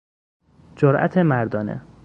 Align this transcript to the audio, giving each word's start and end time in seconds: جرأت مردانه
جرأت 0.77 1.17
مردانه 1.17 1.81